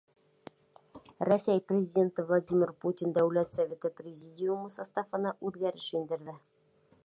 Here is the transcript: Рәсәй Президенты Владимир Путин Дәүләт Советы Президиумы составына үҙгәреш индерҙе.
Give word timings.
Рәсәй 1.29 1.61
Президенты 1.71 2.25
Владимир 2.31 2.73
Путин 2.85 3.13
Дәүләт 3.19 3.59
Советы 3.61 3.91
Президиумы 4.03 4.73
составына 4.79 5.35
үҙгәреш 5.51 5.93
индерҙе. 6.01 6.39